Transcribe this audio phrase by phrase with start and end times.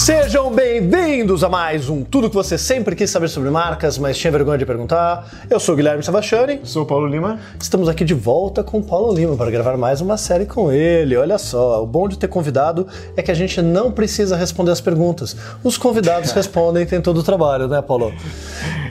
[0.00, 4.30] Sejam bem-vindos a mais um Tudo que você sempre quis saber sobre marcas, mas tinha
[4.30, 5.28] vergonha de perguntar.
[5.50, 6.58] Eu sou o Guilherme Sebastiani.
[6.64, 7.38] Sou o Paulo Lima.
[7.60, 11.18] Estamos aqui de volta com o Paulo Lima para gravar mais uma série com ele.
[11.18, 14.80] Olha só, o bom de ter convidado é que a gente não precisa responder as
[14.80, 15.36] perguntas.
[15.62, 18.10] Os convidados respondem e tem todo o trabalho, né, Paulo?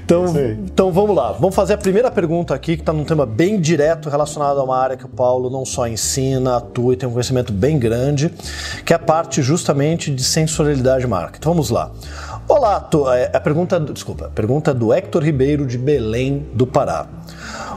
[0.09, 0.25] Então,
[0.65, 1.33] então vamos lá.
[1.33, 4.75] Vamos fazer a primeira pergunta aqui, que está num tema bem direto relacionado a uma
[4.75, 8.33] área que o Paulo não só ensina, atua e tem um conhecimento bem grande,
[8.83, 11.37] que é a parte justamente de sensorialidade de marca.
[11.37, 11.91] Então vamos lá.
[12.47, 12.89] Olá.
[13.15, 17.07] É, a pergunta, desculpa, a pergunta é do Hector Ribeiro de Belém do Pará.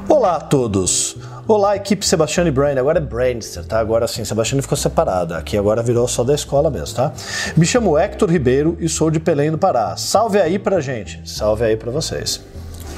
[0.09, 1.17] Olá a todos.
[1.47, 2.79] Olá, equipe Sebastião e Brain.
[2.79, 3.79] Agora é Brainster, tá?
[3.79, 5.35] Agora sim, Sebastião ficou separado.
[5.35, 7.13] Aqui agora virou só da escola mesmo, tá?
[7.57, 9.97] Me chamo Hector Ribeiro e sou de Belém do Pará.
[9.97, 11.21] Salve aí pra gente.
[11.25, 12.41] Salve aí pra vocês.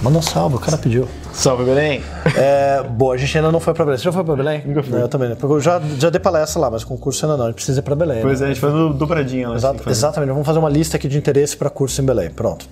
[0.02, 1.08] Manda um salve, o cara pediu.
[1.32, 2.02] Salve, Belém.
[2.36, 3.98] É, boa, a gente ainda não foi pra Belém.
[3.98, 4.62] Você já foi pra Belém?
[4.64, 4.92] Nunca fui.
[4.92, 5.36] Não, eu também não.
[5.36, 7.44] Porque eu já, já dei palestra lá, mas concurso ainda não.
[7.44, 8.22] A gente precisa ir pra Belém.
[8.22, 8.46] Pois né?
[8.46, 9.56] é, a gente faz dobradinha lá.
[9.56, 12.30] Exato- assim, exatamente, vamos fazer uma lista aqui de interesse para curso em Belém.
[12.30, 12.66] Pronto.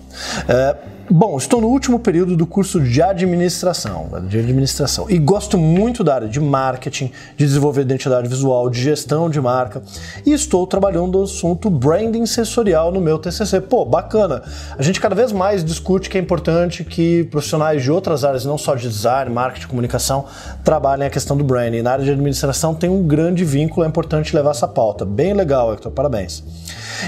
[0.48, 0.76] É,
[1.10, 6.14] bom, estou no último período do curso de administração, de administração e gosto muito da
[6.14, 9.82] área de marketing, de desenvolver identidade visual, de gestão de marca
[10.24, 13.60] e estou trabalhando o assunto branding sensorial no meu TCC.
[13.60, 14.42] Pô, bacana.
[14.78, 18.56] A gente cada vez mais discute que é importante que profissionais de outras áreas, não
[18.56, 20.24] só de design, marketing, comunicação,
[20.64, 21.82] trabalhem a questão do branding.
[21.82, 25.04] Na área de administração tem um grande vínculo, é importante levar essa pauta.
[25.04, 26.42] Bem legal, Hector, parabéns.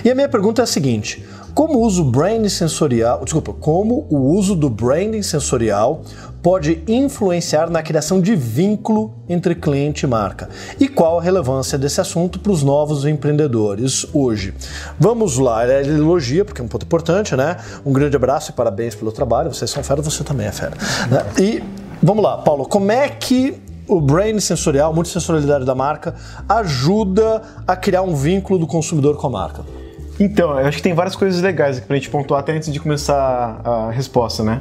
[0.05, 4.17] E a minha pergunta é a seguinte: como uso o branding sensorial, desculpa, como o
[4.17, 6.03] uso do branding sensorial
[6.43, 10.49] pode influenciar na criação de vínculo entre cliente e marca?
[10.81, 14.53] E qual a relevância desse assunto para os novos empreendedores hoje?
[14.99, 17.57] Vamos lá, ele elogia, porque é um ponto importante, né?
[17.87, 19.55] Um grande abraço e parabéns pelo trabalho.
[19.55, 20.77] Vocês são fera, você também é fera.
[21.09, 21.25] né?
[21.41, 21.63] E
[22.05, 23.55] vamos lá, Paulo, como é que
[23.89, 26.15] o brain sensorial, multissensorialidade da marca,
[26.49, 29.63] ajuda a criar um vínculo do consumidor com a marca?
[30.21, 32.79] Então, eu acho que tem várias coisas legais aqui pra gente pontuar até antes de
[32.79, 34.61] começar a resposta, né?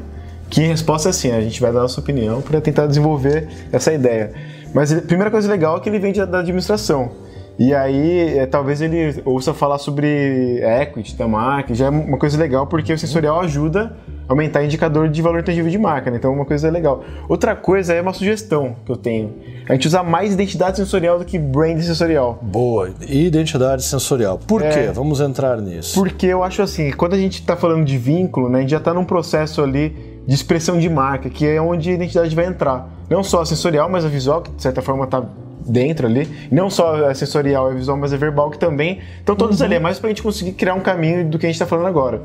[0.50, 3.94] Que resposta é assim, a gente vai dar a nossa opinião para tentar desenvolver essa
[3.94, 4.34] ideia.
[4.74, 7.12] Mas a primeira coisa legal é que ele vem da administração.
[7.58, 12.38] E aí, é, talvez ele ouça falar sobre equity da marca, já é uma coisa
[12.38, 13.96] legal porque o sensorial ajuda
[14.28, 16.17] aumentar o indicador de valor tangível de marca, né?
[16.17, 17.03] Então, é uma coisa legal.
[17.28, 19.34] Outra coisa é uma sugestão que eu tenho.
[19.67, 22.39] A gente usar mais identidade sensorial do que brand sensorial.
[22.41, 24.38] Boa, identidade sensorial.
[24.38, 24.69] Por É.
[24.69, 24.91] quê?
[24.94, 25.94] Vamos entrar nisso.
[26.00, 28.78] Porque eu acho assim, quando a gente está falando de vínculo, né, a gente já
[28.78, 32.90] está num processo ali de expressão de marca, que é onde a identidade vai entrar.
[33.09, 35.23] Não só a sensorial, mas a visual, que de certa forma está
[35.66, 36.28] dentro ali.
[36.51, 39.00] E não só a sensorial e a visual, mas a verbal, que também.
[39.22, 41.50] Então todos ali, é mais para a gente conseguir criar um caminho do que a
[41.50, 42.22] gente está falando agora.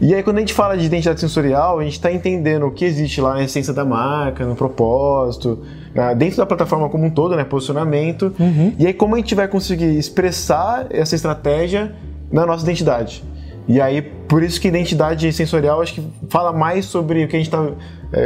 [0.00, 2.84] E aí, quando a gente fala de identidade sensorial, a gente está entendendo o que
[2.84, 5.58] existe lá na essência da marca, no propósito,
[5.92, 7.42] na- dentro da plataforma como um todo, né?
[7.42, 8.32] Posicionamento.
[8.78, 11.94] E aí, como a gente vai conseguir expressar essa estratégia
[12.30, 13.24] na nossa identidade.
[13.66, 17.38] E aí, por isso que identidade sensorial acho que fala mais sobre o que a
[17.38, 17.72] gente está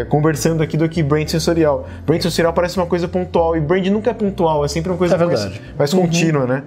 [0.08, 1.86] conversando aqui do que brand sensorial.
[2.06, 5.14] Brand sensorial parece uma coisa pontual e brand nunca é pontual, é sempre uma coisa
[5.14, 6.62] É mais, mais contínua, né?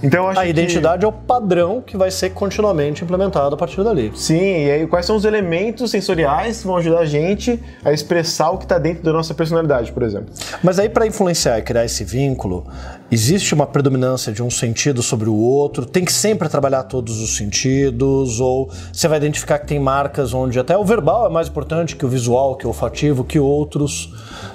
[0.00, 4.12] Então A que- identidade é o padrão que vai ser continuamente implementado a partir dali.
[4.14, 8.50] Sim, e aí quais são os elementos sensoriais que vão ajudar a gente a expressar
[8.50, 10.28] o que está dentro da nossa personalidade, por exemplo?
[10.62, 12.64] Mas aí, para influenciar e criar esse vínculo,
[13.10, 15.84] existe uma predominância de um sentido sobre o outro?
[15.84, 18.38] Tem que sempre trabalhar todos os sentidos?
[18.38, 22.04] Ou você vai identificar que tem marcas onde até o verbal é mais importante que
[22.04, 24.12] o visual, que o olfativo, que outros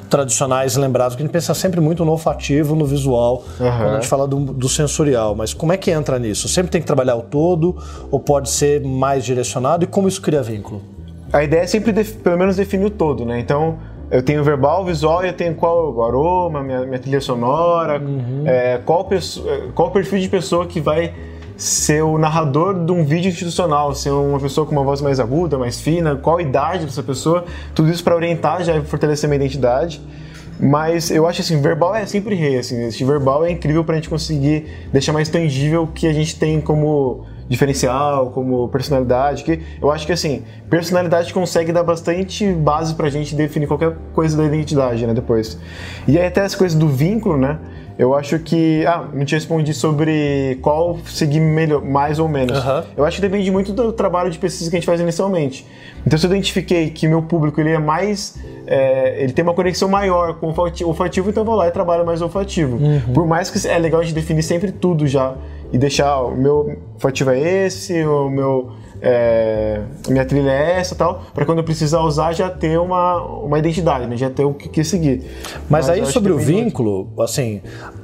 [0.09, 1.15] tradicionais lembrados?
[1.15, 3.77] Que a gente pensa sempre muito no olfativo, no visual, Aham.
[3.77, 5.35] quando a gente fala do, do sensorial.
[5.35, 6.47] Mas como é que entra nisso?
[6.47, 7.75] Sempre tem que trabalhar o todo?
[8.11, 9.83] Ou pode ser mais direcionado?
[9.83, 10.81] E como isso cria vínculo?
[11.31, 13.39] A ideia é sempre, pelo menos, definir o todo, né?
[13.39, 13.79] Então,
[14.11, 17.99] eu tenho verbal, visual e eu tenho qual o aroma, minha, minha trilha sonora,
[18.45, 19.09] é, qual,
[19.73, 21.11] qual o perfil de pessoa que vai
[21.55, 25.57] ser o narrador de um vídeo institucional, ser uma pessoa com uma voz mais aguda,
[25.57, 29.37] mais fina, qual a idade dessa pessoa, tudo isso para orientar já e fortalecer minha
[29.37, 30.01] identidade.
[30.59, 34.09] Mas eu acho assim, verbal é sempre rei, assim, esse verbal é incrível pra gente
[34.09, 39.91] conseguir deixar mais tangível o que a gente tem como diferencial, como personalidade, que eu
[39.91, 45.05] acho que assim, personalidade consegue dar bastante base pra gente definir qualquer coisa da identidade,
[45.05, 45.57] né, depois.
[46.07, 47.59] E aí até essa coisa do vínculo, né,
[47.97, 48.85] eu acho que.
[48.85, 52.57] Ah, não te respondi sobre qual seguir melhor, mais ou menos.
[52.57, 52.83] Aham.
[52.97, 55.65] Eu acho que depende muito do trabalho de pesquisa que a gente faz inicialmente.
[56.05, 58.37] Então, se eu identifiquei que meu público ele é mais.
[58.67, 61.71] é, ele tem uma conexão maior com o olfati- olfativo, então eu vou lá e
[61.71, 62.77] trabalho mais olfativo.
[63.13, 65.35] Por mais que é legal a gente definir sempre tudo já
[65.71, 68.71] e deixar o meu olfativo é esse, o meu.
[69.05, 73.59] É, minha trilha é essa tal, para quando eu precisar usar já ter uma, uma
[73.59, 74.15] identidade, né?
[74.15, 75.29] já ter o que, que seguir.
[75.69, 76.47] Mas, aí eu acho sobre o muito.
[76.47, 77.61] vínculo, assim,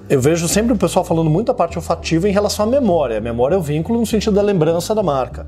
[0.09, 3.17] eu vejo sempre o pessoal falando muito da parte olfativa em relação à memória.
[3.17, 5.47] A memória é o vínculo no sentido da lembrança da marca.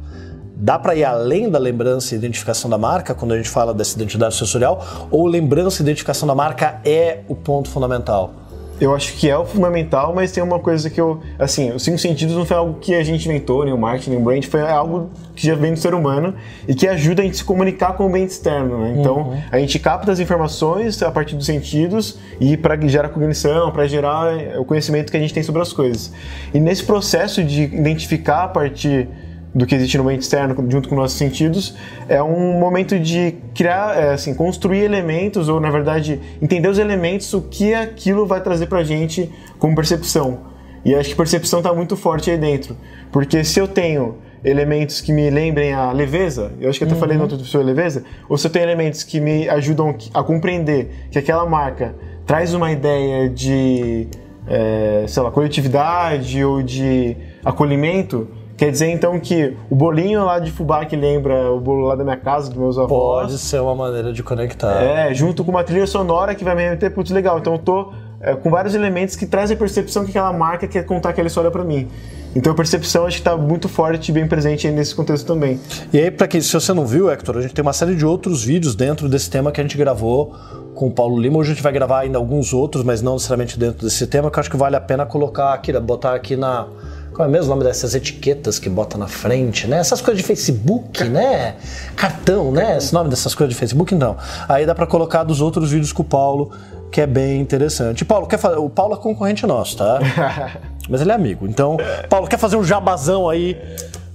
[0.56, 3.96] Dá para ir além da lembrança e identificação da marca quando a gente fala dessa
[3.98, 5.08] identidade sensorial?
[5.12, 8.41] Ou lembrança e identificação da marca é o ponto fundamental?
[8.82, 11.22] Eu acho que é o fundamental, mas tem uma coisa que eu.
[11.38, 14.20] Assim, os cinco sentidos não foi algo que a gente inventou, nem o marketing, nem
[14.20, 16.34] o brand, foi algo que já vem do ser humano
[16.68, 18.80] e que ajuda a gente a se comunicar com o ambiente externo.
[18.80, 18.96] Né?
[18.98, 19.42] Então, uhum.
[19.52, 24.34] a gente capta as informações a partir dos sentidos e para gerar cognição, para gerar
[24.58, 26.12] o conhecimento que a gente tem sobre as coisas.
[26.52, 29.08] E nesse processo de identificar a partir
[29.54, 31.76] do que existe no ambiente externo junto com nossos sentidos,
[32.08, 37.34] é um momento de criar, é, assim, construir elementos ou na verdade entender os elementos,
[37.34, 40.52] o que aquilo vai trazer para a gente como percepção.
[40.84, 42.76] E acho que percepção está muito forte aí dentro,
[43.12, 47.00] porque se eu tenho elementos que me lembrem a leveza, eu acho que até uhum.
[47.00, 51.08] falei no outro sobre leveza, ou se eu tenho elementos que me ajudam a compreender
[51.12, 51.94] que aquela marca
[52.26, 54.08] traz uma ideia de,
[54.48, 57.16] é, sei lá, coletividade ou de
[57.46, 58.28] acolhimento,
[58.62, 62.04] Quer dizer então que o bolinho lá de fubá que lembra o bolo lá da
[62.04, 63.26] minha casa, dos meus avós.
[63.26, 64.84] Pode ser uma maneira de conectar.
[64.84, 67.40] É, junto com uma trilha sonora que vai me remeter, putz, legal.
[67.40, 67.92] Então eu tô
[68.22, 71.50] é, com vários elementos que trazem a percepção que aquela marca quer contar aquela história
[71.50, 71.88] para mim.
[72.36, 75.60] Então a percepção acho que está muito forte e bem presente nesse contexto também.
[75.92, 78.06] E aí, para quem, se você não viu, Hector, a gente tem uma série de
[78.06, 80.36] outros vídeos dentro desse tema que a gente gravou
[80.76, 81.40] com o Paulo Lima.
[81.40, 84.38] Hoje a gente vai gravar ainda alguns outros, mas não necessariamente dentro desse tema, que
[84.38, 86.68] eu acho que vale a pena colocar aqui, botar aqui na
[87.14, 89.78] qual é mesmo o nome dessas etiquetas que bota na frente, né?
[89.78, 91.56] Essas coisas de Facebook, né?
[91.96, 92.78] Cartão, né?
[92.78, 94.18] Esse nome dessas coisas de Facebook, então.
[94.48, 96.52] Aí dá para colocar dos outros vídeos com o Paulo,
[96.92, 98.06] que é bem interessante.
[98.06, 98.58] Paulo, quer fazer...
[98.58, 100.00] o Paulo é concorrente nosso, tá?
[100.90, 101.48] Mas ele é amigo.
[101.48, 101.78] Então,
[102.10, 103.58] Paulo, quer fazer um jabazão aí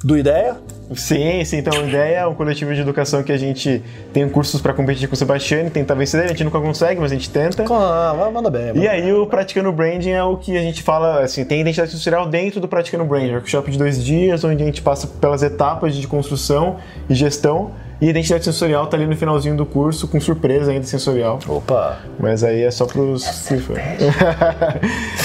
[0.03, 0.57] do Ideia?
[0.95, 1.59] Sim, sim.
[1.59, 5.09] Então, a ideia é um coletivo de educação que a gente tem cursos para competir
[5.09, 6.25] com o Sebastião, tenta vencer.
[6.25, 7.65] A gente nunca consegue, mas a gente tenta.
[7.69, 8.67] Ah, manda bem.
[8.67, 11.91] Manda e aí, o Praticando Branding é o que a gente fala, assim, tem identidade
[11.91, 13.33] social dentro do Praticando Branding.
[13.33, 16.77] Workshop de dois dias, onde a gente passa pelas etapas de construção
[17.09, 21.39] e gestão e identidade sensorial tá ali no finalzinho do curso, com surpresa ainda sensorial.
[21.49, 21.99] Opa!
[22.19, 23.25] Mas aí é só pros.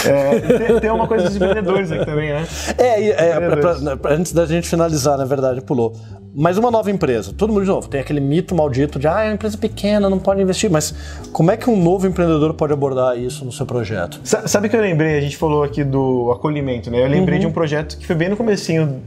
[0.06, 2.48] é, tem, tem, uma coisa dos empreendedores aqui também, né?
[2.78, 5.94] É, é pra, pra, pra, antes da gente finalizar, na verdade, pulou.
[6.34, 9.28] Mas uma nova empresa, todo mundo de novo, tem aquele mito maldito de ah, é
[9.28, 10.96] uma empresa pequena, não pode investir, mas
[11.34, 14.22] como é que um novo empreendedor pode abordar isso no seu projeto?
[14.24, 17.04] Sabe que eu lembrei, a gente falou aqui do acolhimento, né?
[17.04, 17.42] Eu lembrei uhum.
[17.42, 19.02] de um projeto que foi bem no comecinho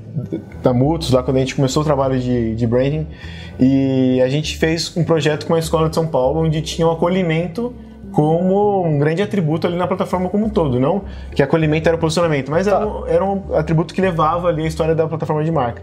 [0.62, 3.06] da Mutus, lá quando a gente começou o trabalho de, de branding,
[3.58, 6.90] e a gente fez um projeto com a escola de São Paulo, onde tinha o
[6.90, 7.72] um acolhimento
[8.12, 11.02] como um grande atributo ali na plataforma como um todo, não
[11.34, 12.76] que acolhimento era o posicionamento, mas tá.
[12.76, 15.82] era, um, era um atributo que levava ali a história da plataforma de marca.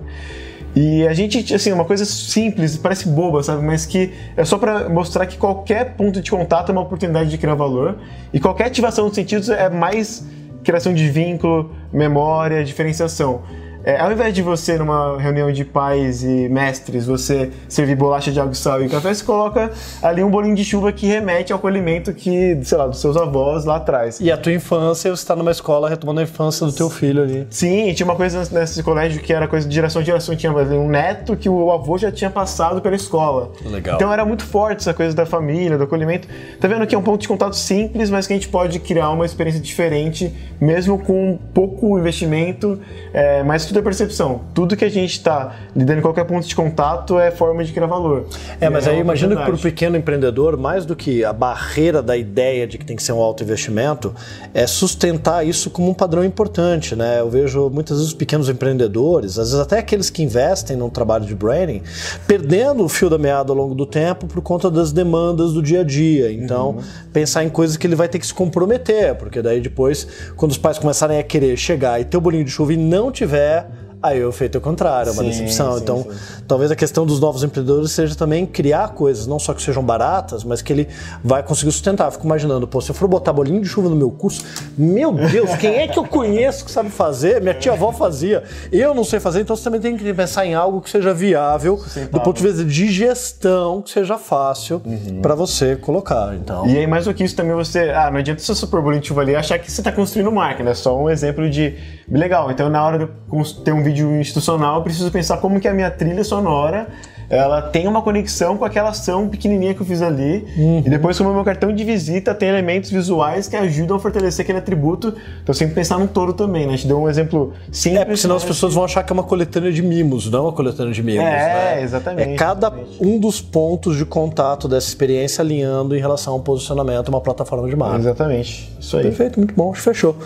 [0.75, 3.61] E a gente, assim, uma coisa simples, parece boba, sabe?
[3.63, 7.37] Mas que é só para mostrar que qualquer ponto de contato é uma oportunidade de
[7.37, 7.97] criar valor
[8.33, 10.25] e qualquer ativação dos sentidos é mais
[10.63, 13.41] criação de vínculo, memória, diferenciação.
[13.83, 18.39] É, ao invés de você, numa reunião de pais e mestres, você servir bolacha de
[18.39, 21.59] água e sal e café, você coloca ali um bolinho de chuva que remete ao
[21.59, 24.19] acolhimento que, sei lá, dos seus avós lá atrás.
[24.19, 27.47] E a tua infância, você está numa escola retomando a infância do teu filho ali.
[27.49, 30.35] Sim, tinha uma coisa nesse colégio que era coisa de geração em geração.
[30.35, 33.51] Tinha um neto que o avô já tinha passado pela escola.
[33.65, 33.95] Legal.
[33.95, 36.27] Então era muito forte essa coisa da família, do acolhimento.
[36.59, 39.09] Tá vendo que é um ponto de contato simples, mas que a gente pode criar
[39.09, 42.79] uma experiência diferente, mesmo com pouco investimento,
[43.13, 44.41] é, mas tudo é percepção.
[44.53, 47.87] Tudo que a gente está lidando em qualquer ponto de contato é forma de criar
[47.87, 48.25] valor.
[48.59, 52.01] É, mas é aí imagino que para o pequeno empreendedor, mais do que a barreira
[52.01, 54.13] da ideia de que tem que ser um alto investimento,
[54.53, 56.95] é sustentar isso como um padrão importante.
[56.95, 57.21] Né?
[57.21, 61.25] Eu vejo muitas vezes os pequenos empreendedores, às vezes até aqueles que investem num trabalho
[61.25, 61.81] de branding,
[62.27, 65.81] perdendo o fio da meada ao longo do tempo por conta das demandas do dia
[65.81, 66.31] a dia.
[66.31, 66.83] Então, uhum.
[67.13, 70.57] pensar em coisas que ele vai ter que se comprometer, porque daí depois, quando os
[70.57, 73.60] pais começarem a querer chegar e ter o bolinho de chuva e não tiver
[74.03, 75.75] Aí eu feito o contrário, é uma sim, decepção.
[75.75, 76.43] Sim, então, sim.
[76.47, 80.43] talvez a questão dos novos empreendedores seja também criar coisas, não só que sejam baratas,
[80.43, 80.87] mas que ele
[81.23, 82.07] vai conseguir sustentar.
[82.07, 84.43] Eu fico imaginando, pô, se eu for botar bolinho de chuva no meu curso,
[84.77, 87.41] meu Deus, quem é que eu conheço que sabe fazer?
[87.41, 90.55] Minha tia avó fazia, eu não sei fazer, então você também tem que pensar em
[90.55, 91.79] algo que seja viável,
[92.11, 95.21] do ponto de vista de gestão, que seja fácil uhum.
[95.21, 96.33] para você colocar.
[96.35, 96.65] Então.
[96.65, 97.91] E aí, mais do que isso, também você.
[97.91, 100.63] Ah, não adianta você super bolinho de chuva ali achar que você está construindo marca,
[100.63, 100.73] né?
[100.73, 101.75] Só um exemplo de.
[102.09, 105.67] Legal, então na hora de ter um vídeo vídeo institucional, eu preciso pensar como que
[105.67, 106.87] a minha trilha sonora
[107.31, 110.45] ela tem uma conexão com aquela ação pequenininha que eu fiz ali.
[110.57, 110.83] Uhum.
[110.85, 114.43] E depois, como o meu cartão de visita tem elementos visuais que ajudam a fortalecer
[114.43, 115.15] aquele atributo.
[115.41, 116.73] Então, sempre pensar no todo também, né?
[116.73, 118.01] A gente deu um exemplo simples.
[118.01, 120.51] É, porque senão as pessoas vão achar que é uma coletânea de mimos, não uma
[120.51, 121.23] coletânea de mimos.
[121.23, 121.81] É, né?
[121.83, 122.31] exatamente.
[122.31, 122.97] É cada exatamente.
[122.99, 127.77] um dos pontos de contato dessa experiência alinhando em relação ao posicionamento, uma plataforma de
[127.77, 127.99] marca.
[127.99, 128.69] Exatamente.
[128.77, 129.03] Isso aí.
[129.03, 130.17] Perfeito, muito bom, fechou.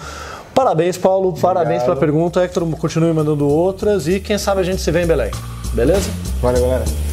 [0.55, 1.29] Parabéns, Paulo.
[1.29, 1.53] Obrigado.
[1.53, 2.41] Parabéns pela pergunta.
[2.41, 5.29] Hector, continue mandando outras e quem sabe a gente se vê em Belém.
[5.73, 6.09] Beleza?
[6.41, 7.04] Valeu, galera.